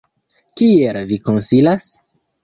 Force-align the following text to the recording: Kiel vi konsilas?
Kiel 0.61 0.97
vi 1.11 1.19
konsilas? 1.27 1.85